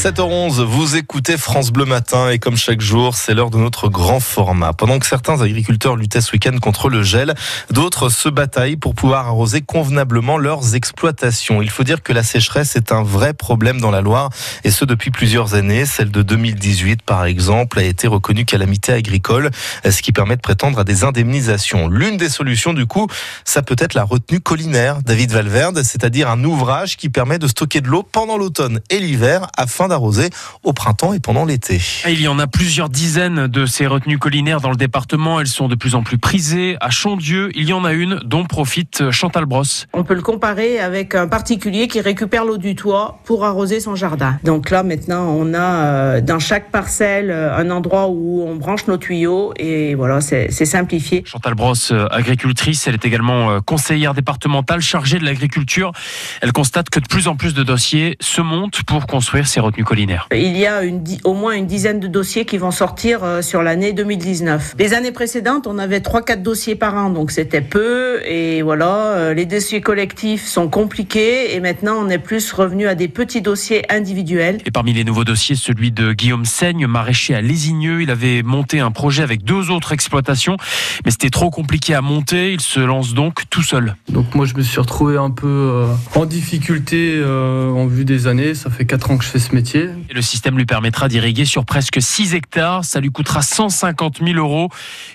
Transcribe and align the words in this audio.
7h11, 0.00 0.62
vous 0.62 0.96
écoutez 0.96 1.36
France 1.36 1.72
Bleu 1.72 1.84
Matin 1.84 2.30
et 2.30 2.38
comme 2.38 2.56
chaque 2.56 2.80
jour, 2.80 3.14
c'est 3.14 3.34
l'heure 3.34 3.50
de 3.50 3.58
notre 3.58 3.90
grand 3.90 4.18
format. 4.18 4.72
Pendant 4.72 4.98
que 4.98 5.04
certains 5.04 5.42
agriculteurs 5.42 5.94
luttaient 5.94 6.22
ce 6.22 6.32
week-end 6.32 6.56
contre 6.58 6.88
le 6.88 7.02
gel, 7.02 7.34
d'autres 7.70 8.08
se 8.08 8.30
bataillent 8.30 8.78
pour 8.78 8.94
pouvoir 8.94 9.26
arroser 9.26 9.60
convenablement 9.60 10.38
leurs 10.38 10.74
exploitations. 10.74 11.60
Il 11.60 11.68
faut 11.68 11.84
dire 11.84 12.02
que 12.02 12.14
la 12.14 12.22
sécheresse 12.22 12.76
est 12.76 12.92
un 12.92 13.02
vrai 13.02 13.34
problème 13.34 13.78
dans 13.78 13.90
la 13.90 14.00
Loire 14.00 14.30
et 14.64 14.70
ce 14.70 14.86
depuis 14.86 15.10
plusieurs 15.10 15.52
années. 15.52 15.84
Celle 15.84 16.10
de 16.10 16.22
2018, 16.22 17.02
par 17.02 17.26
exemple, 17.26 17.78
a 17.78 17.82
été 17.82 18.06
reconnue 18.06 18.46
calamité 18.46 18.94
agricole, 18.94 19.50
ce 19.84 20.00
qui 20.00 20.12
permet 20.12 20.36
de 20.36 20.40
prétendre 20.40 20.78
à 20.78 20.84
des 20.84 21.04
indemnisations. 21.04 21.88
L'une 21.88 22.16
des 22.16 22.30
solutions, 22.30 22.72
du 22.72 22.86
coup, 22.86 23.06
ça 23.44 23.60
peut 23.60 23.76
être 23.78 23.92
la 23.92 24.04
retenue 24.04 24.40
collinaire, 24.40 25.02
David 25.02 25.32
Valverde, 25.32 25.82
c'est-à-dire 25.82 26.30
un 26.30 26.42
ouvrage 26.42 26.96
qui 26.96 27.10
permet 27.10 27.38
de 27.38 27.48
stocker 27.48 27.82
de 27.82 27.88
l'eau 27.88 28.02
pendant 28.02 28.38
l'automne 28.38 28.80
et 28.88 28.98
l'hiver 28.98 29.46
afin 29.58 29.89
d'arroser 29.90 30.30
au 30.62 30.72
printemps 30.72 31.12
et 31.12 31.20
pendant 31.20 31.44
l'été. 31.44 31.80
Il 32.08 32.20
y 32.20 32.28
en 32.28 32.38
a 32.38 32.46
plusieurs 32.46 32.88
dizaines 32.88 33.46
de 33.46 33.66
ces 33.66 33.86
retenues 33.86 34.18
collinaires 34.18 34.62
dans 34.62 34.70
le 34.70 34.76
département. 34.76 35.40
Elles 35.40 35.46
sont 35.46 35.68
de 35.68 35.74
plus 35.74 35.94
en 35.94 36.02
plus 36.02 36.16
prisées. 36.18 36.76
À 36.80 36.88
Chandieu, 36.90 37.50
il 37.54 37.68
y 37.68 37.72
en 37.72 37.84
a 37.84 37.92
une 37.92 38.20
dont 38.24 38.44
profite 38.44 39.10
Chantal 39.10 39.44
Brosse. 39.44 39.86
On 39.92 40.04
peut 40.04 40.14
le 40.14 40.22
comparer 40.22 40.80
avec 40.80 41.14
un 41.14 41.28
particulier 41.28 41.88
qui 41.88 42.00
récupère 42.00 42.44
l'eau 42.44 42.56
du 42.56 42.74
toit 42.74 43.18
pour 43.24 43.44
arroser 43.44 43.80
son 43.80 43.94
jardin. 43.94 44.38
Donc 44.44 44.70
là, 44.70 44.82
maintenant, 44.82 45.26
on 45.28 45.52
a 45.54 45.58
euh, 45.60 46.20
dans 46.20 46.38
chaque 46.38 46.70
parcelle 46.70 47.30
euh, 47.30 47.56
un 47.56 47.70
endroit 47.70 48.08
où 48.08 48.42
on 48.46 48.56
branche 48.56 48.86
nos 48.86 48.96
tuyaux 48.96 49.52
et 49.56 49.94
voilà, 49.94 50.20
c'est 50.20 50.50
simplifié. 50.50 51.22
Chantal 51.26 51.54
Brosse, 51.54 51.92
euh, 51.92 52.06
agricultrice, 52.10 52.86
elle 52.86 52.94
est 52.94 53.04
également 53.04 53.60
conseillère 53.60 54.14
départementale 54.14 54.80
chargée 54.80 55.18
de 55.18 55.24
l'agriculture. 55.24 55.92
Elle 56.40 56.52
constate 56.52 56.90
que 56.90 57.00
de 57.00 57.06
plus 57.06 57.28
en 57.28 57.36
plus 57.36 57.54
de 57.54 57.62
dossiers 57.62 58.16
se 58.20 58.40
montent 58.40 58.82
pour 58.84 59.06
construire 59.06 59.46
ces 59.46 59.60
retenues 59.60 59.79
collinaires. 59.84 60.28
Il 60.32 60.56
y 60.56 60.66
a 60.66 60.82
une, 60.82 61.02
au 61.24 61.34
moins 61.34 61.52
une 61.52 61.66
dizaine 61.66 62.00
de 62.00 62.06
dossiers 62.06 62.44
qui 62.44 62.58
vont 62.58 62.70
sortir 62.70 63.24
euh, 63.24 63.42
sur 63.42 63.62
l'année 63.62 63.92
2019. 63.92 64.74
Les 64.78 64.94
années 64.94 65.12
précédentes, 65.12 65.66
on 65.66 65.78
avait 65.78 66.00
3-4 66.00 66.42
dossiers 66.42 66.74
par 66.74 66.94
an, 66.94 67.10
donc 67.10 67.30
c'était 67.30 67.60
peu. 67.60 68.20
Et 68.26 68.62
voilà, 68.62 69.12
euh, 69.12 69.34
les 69.34 69.46
dossiers 69.46 69.80
collectifs 69.80 70.46
sont 70.46 70.68
compliqués 70.68 71.54
et 71.54 71.60
maintenant 71.60 71.96
on 72.00 72.08
est 72.08 72.18
plus 72.18 72.52
revenu 72.52 72.86
à 72.86 72.94
des 72.94 73.08
petits 73.08 73.42
dossiers 73.42 73.90
individuels. 73.92 74.58
Et 74.66 74.70
parmi 74.70 74.92
les 74.92 75.04
nouveaux 75.04 75.24
dossiers, 75.24 75.56
celui 75.56 75.92
de 75.92 76.12
Guillaume 76.12 76.44
Seigne, 76.44 76.86
maraîcher 76.86 77.34
à 77.34 77.40
Lésigneux. 77.40 78.02
Il 78.02 78.10
avait 78.10 78.42
monté 78.42 78.80
un 78.80 78.90
projet 78.90 79.22
avec 79.22 79.42
deux 79.42 79.70
autres 79.70 79.92
exploitations, 79.92 80.56
mais 81.04 81.10
c'était 81.10 81.30
trop 81.30 81.50
compliqué 81.50 81.94
à 81.94 82.02
monter. 82.02 82.52
Il 82.52 82.60
se 82.60 82.80
lance 82.80 83.14
donc 83.14 83.42
tout 83.50 83.62
seul. 83.62 83.96
Donc 84.08 84.34
moi 84.34 84.46
je 84.46 84.54
me 84.54 84.62
suis 84.62 84.80
retrouvé 84.80 85.16
un 85.16 85.30
peu 85.30 85.46
euh, 85.46 85.86
en 86.14 86.26
difficulté 86.26 87.22
en 87.24 87.86
vue 87.86 88.04
des 88.04 88.26
années. 88.26 88.54
Ça 88.54 88.70
fait 88.70 88.84
4 88.84 89.10
ans 89.10 89.18
que 89.18 89.24
je 89.24 89.30
fais 89.30 89.38
ce 89.38 89.54
métier. 89.54 89.69
Et 89.78 90.14
le 90.14 90.22
système 90.22 90.56
lui 90.56 90.66
permettra 90.66 91.08
d'irriguer 91.08 91.44
sur 91.44 91.64
presque 91.64 92.00
6 92.00 92.34
hectares. 92.34 92.84
Ça 92.84 93.00
lui 93.00 93.10
coûtera 93.10 93.42
150 93.42 94.20
000 94.24 94.38
euros. 94.38 94.68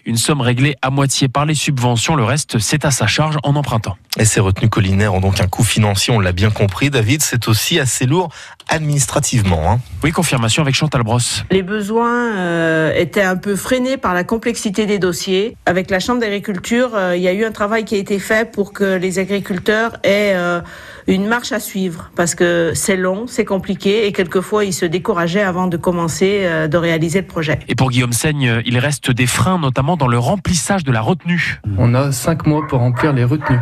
Une 0.06 0.18
somme 0.18 0.42
réglée 0.42 0.76
à 0.82 0.90
moitié 0.90 1.28
par 1.28 1.46
les 1.46 1.56
subventions. 1.56 2.16
Le 2.16 2.24
reste, 2.24 2.60
c'est 2.60 2.86
à 2.86 2.92
sa 2.92 3.08
charge 3.08 3.38
en 3.44 3.56
empruntant. 3.56 3.98
Et 4.18 4.26
ces 4.26 4.40
retenues 4.40 4.70
collinaires 4.70 5.14
ont 5.14 5.20
donc 5.20 5.42
un 5.42 5.48
coût 5.48 5.64
financier, 5.64 6.14
on 6.14 6.20
l'a 6.20 6.32
bien 6.32 6.50
compris. 6.50 6.90
David, 6.90 7.22
c'est 7.22 7.48
aussi 7.50 7.80
assez 7.80 8.06
lourd 8.06 8.30
administrativement. 8.70 9.72
Hein. 9.72 9.80
Oui, 10.04 10.12
confirmation 10.12 10.64
avec 10.64 10.74
Chantal 10.74 11.04
Brosse. 11.04 11.44
Les 11.52 11.62
besoins 11.62 12.36
euh, 12.38 12.94
étaient 12.96 13.22
un 13.22 13.36
peu 13.36 13.56
freinés 13.56 13.98
par 13.98 14.14
la 14.14 14.24
complexité 14.24 14.86
des 14.86 15.00
dossiers. 15.00 15.58
Avec 15.66 15.92
la 15.92 16.00
Chambre 16.00 16.22
d'agriculture, 16.22 16.92
euh, 16.96 17.18
il 17.18 17.22
y 17.22 17.28
a 17.28 17.34
eu 17.34 17.44
un 17.44 17.52
travail 17.52 17.86
qui 17.86 17.96
a 17.96 17.98
été 17.98 18.20
fait 18.20 18.50
pour 18.50 18.74
que 18.74 18.96
les 18.96 19.20
agriculteurs 19.20 19.98
aient 20.04 20.34
euh, 20.36 20.62
une 21.08 21.28
marche 21.28 21.52
à 21.52 21.60
suivre 21.60 22.12
parce 22.16 22.36
que 22.36 22.72
c'est 22.74 22.96
long, 22.96 23.26
c'est 23.28 23.46
compliqué 23.46 24.08
et 24.08 24.12
quelquefois 24.12 24.66
ils 24.66 24.74
se 24.74 24.86
décourageaient 24.86 25.44
avant 25.44 25.68
de 25.68 25.78
commencer 25.78 26.48
de 26.70 26.78
réaliser 26.78 27.22
le 27.22 27.28
projet. 27.28 27.60
Et 27.68 27.76
pour 27.76 27.92
Guillaume 27.92 28.14
Seigne, 28.14 28.62
il 28.66 28.80
reste 28.80 29.12
des 29.12 29.28
freins, 29.28 29.60
notamment 29.60 29.98
dans 29.98 30.08
le 30.08 30.18
remplissage 30.18 30.84
de 30.84 30.92
la 30.92 31.02
retenue. 31.02 31.62
On 31.78 31.94
a 31.94 32.12
cinq 32.12 32.48
mois 32.48 32.66
pour 32.68 32.80
remplir 32.80 33.14
les 33.14 33.24
retenues, 33.24 33.60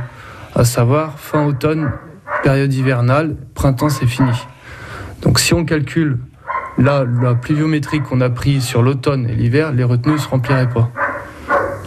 à 0.56 0.64
savoir 0.64 1.20
fin 1.20 1.46
automne, 1.46 1.92
période 2.44 2.74
hivernale, 2.74 3.36
printemps 3.56 3.90
c'est 3.90 4.08
fini. 4.08 4.32
Donc 5.22 5.40
si 5.40 5.54
on 5.54 5.66
calcule 5.66 6.20
là 6.78 7.06
la 7.22 7.36
pluviométrie 7.36 8.02
qu'on 8.02 8.22
a 8.22 8.30
pris 8.30 8.62
sur 8.62 8.82
l'automne 8.82 9.30
et 9.30 9.36
l'hiver, 9.36 9.72
les 9.72 9.84
retenues 9.84 10.14
ne 10.14 10.18
se 10.18 10.28
rempliraient 10.28 10.70
pas. 10.70 10.92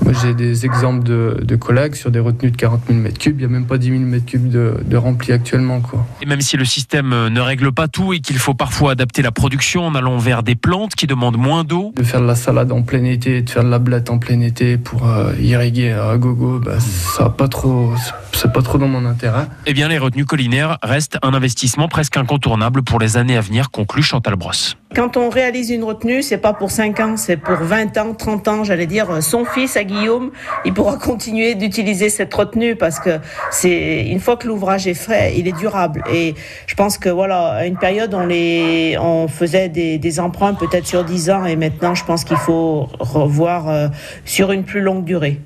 Moi, 0.07 0.15
j'ai 0.23 0.35
des 0.35 0.65
exemples 0.65 1.03
de, 1.03 1.57
collègues 1.57 1.97
sur 1.97 2.13
des 2.13 2.21
retenues 2.21 2.53
de 2.53 2.57
40 2.57 2.83
000 2.89 3.01
m3. 3.01 3.31
Il 3.31 3.37
n'y 3.39 3.45
a 3.45 3.49
même 3.49 3.67
pas 3.67 3.77
10 3.77 3.89
000 3.89 4.03
m3 4.05 4.49
de, 4.49 4.75
de 4.85 4.97
rempli 4.97 5.33
actuellement. 5.33 5.81
Quoi. 5.81 6.07
Et 6.23 6.27
même 6.27 6.41
si 6.41 6.57
le 6.57 6.65
système 6.65 7.09
ne 7.27 7.41
règle 7.41 7.73
pas 7.73 7.89
tout 7.89 8.13
et 8.13 8.21
qu'il 8.21 8.39
faut 8.39 8.55
parfois 8.55 8.93
adapter 8.93 9.21
la 9.23 9.33
production 9.33 9.85
en 9.85 9.97
allant 9.97 10.17
vers 10.19 10.45
des 10.45 10.55
plantes 10.55 10.95
qui 10.95 11.09
demandent 11.09 11.39
moins 11.39 11.65
d'eau. 11.65 11.93
De 11.97 12.05
faire 12.05 12.21
de 12.21 12.27
la 12.27 12.37
salade 12.37 12.71
en 12.71 12.83
plein 12.83 13.03
été, 13.03 13.43
de 13.43 13.51
faire 13.51 13.65
de 13.65 13.69
la 13.69 13.81
blette 13.81 14.09
en 14.09 14.19
plein 14.19 14.41
été 14.43 14.77
pour 14.79 15.09
euh, 15.09 15.33
irriguer 15.41 15.91
à 15.91 16.17
gogo, 16.19 16.61
bah, 16.61 16.79
ça 16.79 17.29
pas 17.29 17.49
trop, 17.49 17.93
c'est 18.33 18.53
pas 18.53 18.63
trop 18.63 18.79
dans 18.79 18.87
mon 18.87 19.07
intérêt. 19.07 19.49
Eh 19.67 19.75
bien, 19.75 19.89
les 19.89 19.99
retenues 19.99 20.25
collinaires 20.25 20.79
restent 20.85 21.19
un 21.25 21.35
investissement 21.35 21.89
presque 21.89 22.17
incontournable 22.17 22.85
pour 22.85 23.01
les 23.01 23.17
années 23.17 23.37
à 23.37 23.41
venir, 23.41 23.73
conclut 23.73 24.05
Chantal 24.05 24.37
Brosse. 24.37 24.77
Quand 24.97 25.19
on 25.19 25.29
réalise 25.29 25.69
une 25.69 25.85
retenue, 25.85 26.23
c'est 26.23 26.39
pas 26.39 26.55
pour 26.55 26.71
5 26.71 27.01
ans, 27.01 27.17
c'est 27.19 27.37
pour 27.37 27.57
20 27.57 27.99
ans, 27.99 28.15
30 28.15 28.49
ans, 28.49 28.65
j'allais 28.65 28.87
dire. 28.87 29.23
Son 29.23 29.45
fils, 29.45 29.77
à 29.77 29.85
Guillaume, 29.85 30.31
il 30.65 30.73
pourra 30.73 30.97
continuer 30.97 31.55
d'utiliser 31.55 32.09
cette 32.09 32.33
retenue 32.33 32.77
parce 32.77 32.99
que 32.99 33.19
c'est 33.51 34.07
une 34.07 34.21
fois 34.21 34.39
que 34.39 34.49
l'ouvrage 34.49 34.87
est 34.87 34.95
frais, 34.95 35.35
il 35.37 35.49
est 35.49 35.59
durable. 35.59 36.03
Et 36.11 36.35
je 36.67 36.75
pense 36.75 36.97
que 36.97 37.11
voilà, 37.11 37.49
à 37.49 37.67
une 37.67 37.77
période, 37.77 38.15
on 38.15 38.25
les, 38.25 38.97
on 38.99 39.29
faisait 39.29 39.69
des, 39.69 40.19
emprunts 40.19 40.55
peut-être 40.55 40.87
sur 40.87 41.05
10 41.05 41.29
ans 41.29 41.45
et 41.45 41.57
maintenant, 41.57 41.95
je 41.95 42.05
pense 42.07 42.25
qu'il 42.25 42.39
faut 42.39 42.89
revoir 42.99 43.69
euh, 43.69 43.89
sur 44.25 44.51
une 44.51 44.65
plus 44.65 44.81
longue 44.81 45.05
durée. 45.05 45.43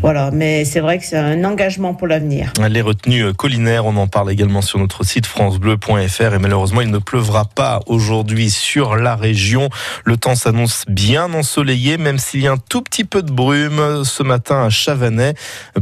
Voilà. 0.00 0.30
Mais 0.30 0.64
c'est 0.64 0.78
vrai 0.78 0.98
que 0.98 1.04
c'est 1.04 1.18
un 1.18 1.42
engagement 1.42 1.94
pour 1.94 2.06
l'avenir. 2.06 2.52
Les 2.70 2.82
retenues 2.82 3.34
collinaires, 3.34 3.84
on 3.84 3.96
en 3.96 4.06
parle 4.06 4.30
également 4.30 4.62
sur 4.62 4.78
notre 4.78 5.04
site 5.04 5.26
francebleu.fr 5.26 6.34
et 6.34 6.38
malheureusement, 6.38 6.82
il 6.82 6.90
ne 6.92 6.98
pleuvra 6.98 7.46
pas 7.46 7.80
aujourd'hui 7.86 8.48
sur 8.48 8.91
la 8.96 9.16
région. 9.16 9.68
Le 10.04 10.16
temps 10.16 10.34
s'annonce 10.34 10.84
bien 10.88 11.32
ensoleillé, 11.32 11.98
même 11.98 12.18
s'il 12.18 12.40
y 12.40 12.48
a 12.48 12.52
un 12.52 12.58
tout 12.58 12.82
petit 12.82 13.04
peu 13.04 13.22
de 13.22 13.32
brume 13.32 14.04
ce 14.04 14.22
matin 14.22 14.64
à 14.64 14.70
Chavanais. 14.70 15.34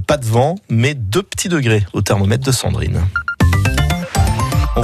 Pas 0.07 0.17
de 0.17 0.27
vent, 0.27 0.57
mais 0.69 0.95
deux 0.95 1.23
petits 1.23 1.49
degrés 1.49 1.85
au 1.93 2.03
thermomètre 2.03 2.45
de 2.45 2.53
Sandrine. 2.53 3.01